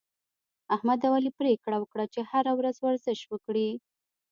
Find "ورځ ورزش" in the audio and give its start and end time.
2.59-3.19